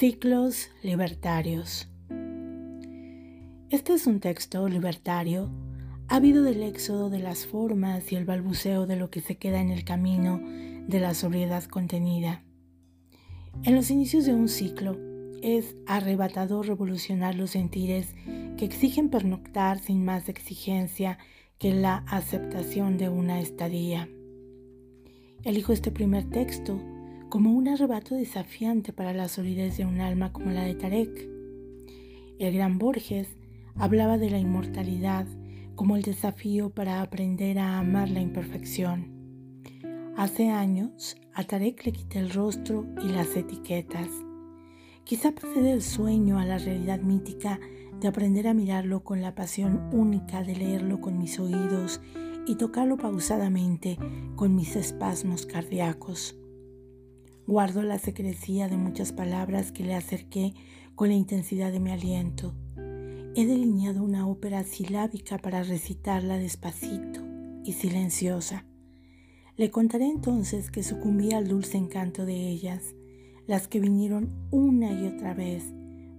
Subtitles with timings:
[0.00, 1.86] Ciclos libertarios.
[3.68, 5.50] Este es un texto libertario,
[6.08, 9.68] habido del éxodo de las formas y el balbuceo de lo que se queda en
[9.68, 10.40] el camino
[10.88, 12.42] de la sobriedad contenida.
[13.62, 14.96] En los inicios de un ciclo,
[15.42, 18.14] es arrebatador revolucionar los sentires
[18.56, 21.18] que exigen pernoctar sin más exigencia
[21.58, 24.08] que la aceptación de una estadía.
[25.44, 26.80] Elijo este primer texto
[27.30, 31.28] como un arrebato desafiante para la solidez de un alma como la de Tarek.
[32.40, 33.28] El gran Borges
[33.76, 35.26] hablaba de la inmortalidad
[35.76, 39.12] como el desafío para aprender a amar la imperfección.
[40.16, 44.08] Hace años a Tarek le quité el rostro y las etiquetas.
[45.04, 47.60] Quizá pasé del sueño a la realidad mítica
[48.00, 52.00] de aprender a mirarlo con la pasión única de leerlo con mis oídos
[52.44, 53.98] y tocarlo pausadamente
[54.34, 56.39] con mis espasmos cardíacos.
[57.50, 60.54] Guardo la secrecía de muchas palabras que le acerqué
[60.94, 62.54] con la intensidad de mi aliento.
[63.34, 67.20] He delineado una ópera silábica para recitarla despacito
[67.64, 68.66] y silenciosa.
[69.56, 72.94] Le contaré entonces que sucumbí al dulce encanto de ellas,
[73.48, 75.64] las que vinieron una y otra vez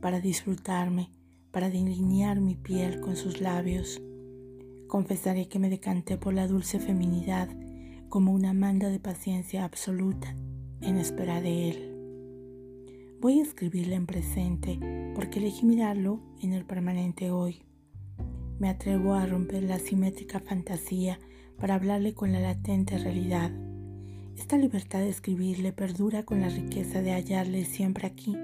[0.00, 1.10] para disfrutarme,
[1.50, 4.00] para delinear mi piel con sus labios.
[4.86, 7.50] Confesaré que me decanté por la dulce feminidad
[8.08, 10.34] como una manda de paciencia absoluta
[10.80, 11.88] en espera de él.
[13.20, 14.78] Voy a escribirle en presente
[15.14, 17.62] porque elegí mirarlo en el permanente hoy.
[18.58, 21.18] Me atrevo a romper la simétrica fantasía
[21.58, 23.50] para hablarle con la latente realidad.
[24.36, 28.36] Esta libertad de escribirle perdura con la riqueza de hallarle siempre aquí,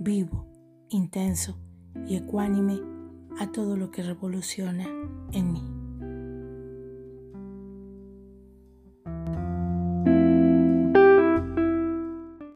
[0.00, 0.46] vivo,
[0.88, 1.56] intenso
[2.08, 2.80] y ecuánime
[3.38, 4.88] a todo lo que revoluciona
[5.32, 5.69] en mí.